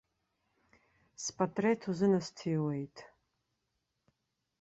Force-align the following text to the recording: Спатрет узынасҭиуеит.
Спатрет 1.23 1.81
узынасҭиуеит. 1.89 2.95